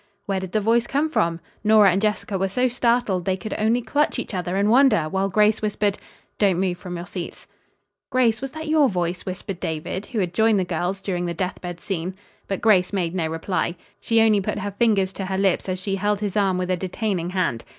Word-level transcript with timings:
Where 0.25 0.39
did 0.39 0.51
the 0.51 0.59
voice 0.59 0.87
come 0.87 1.11
from? 1.11 1.39
Nora 1.63 1.91
and 1.91 2.01
Jessica 2.01 2.35
were 2.35 2.47
so 2.47 2.67
startled 2.67 3.23
they 3.23 3.37
could 3.37 3.53
only 3.59 3.83
clutch 3.83 4.17
each 4.17 4.33
other 4.33 4.55
and 4.55 4.71
wonder, 4.71 5.03
while 5.07 5.29
Grace 5.29 5.61
whispered: 5.61 5.99
"Don't 6.39 6.59
move 6.59 6.79
from 6.79 6.95
your 6.97 7.05
seats." 7.05 7.45
"Grace, 8.09 8.41
was 8.41 8.49
that 8.53 8.67
your 8.67 8.89
voice?" 8.89 9.27
whispered 9.27 9.59
David, 9.59 10.07
who 10.07 10.17
had 10.17 10.33
joined 10.33 10.59
the 10.59 10.63
girls 10.65 11.01
during 11.01 11.27
the 11.27 11.35
death 11.35 11.61
bed 11.61 11.79
scene. 11.79 12.15
But 12.47 12.61
Grace 12.61 12.91
made 12.91 13.13
no 13.13 13.27
reply. 13.27 13.75
She 13.99 14.19
only 14.21 14.41
put 14.41 14.57
her 14.57 14.71
finger 14.71 15.05
to 15.05 15.25
her 15.27 15.37
lips 15.37 15.69
as 15.69 15.77
she 15.79 15.97
held 15.97 16.19
his 16.19 16.35
arm 16.35 16.57
with 16.57 16.71
a 16.71 16.77
detaining 16.77 17.29
hand. 17.29 17.63